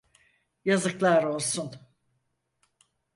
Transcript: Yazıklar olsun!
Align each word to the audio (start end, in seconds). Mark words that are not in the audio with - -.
Yazıklar 0.65 1.23
olsun! 1.23 1.75